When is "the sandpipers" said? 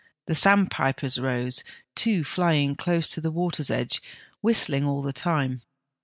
0.25-1.19